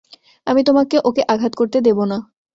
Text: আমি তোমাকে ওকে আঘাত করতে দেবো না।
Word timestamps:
আমি 0.47 0.61
তোমাকে 0.63 0.95
ওকে 1.03 1.21
আঘাত 1.27 1.53
করতে 1.55 1.77
দেবো 1.81 2.03
না। 2.05 2.17